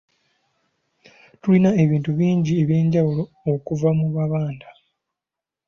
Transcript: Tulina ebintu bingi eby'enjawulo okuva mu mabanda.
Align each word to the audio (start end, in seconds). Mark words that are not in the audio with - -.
Tulina 1.41 1.69
ebintu 1.83 2.09
bingi 2.19 2.51
eby'enjawulo 2.61 3.23
okuva 3.51 3.89
mu 3.99 4.07
mabanda. 4.15 4.67